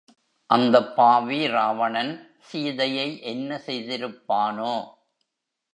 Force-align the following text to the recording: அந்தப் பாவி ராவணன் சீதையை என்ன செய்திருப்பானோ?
அந்தப் 0.49 0.95
பாவி 0.95 1.47
ராவணன் 1.47 2.11
சீதையை 2.41 3.21
என்ன 3.23 3.61
செய்திருப்பானோ? 3.65 4.73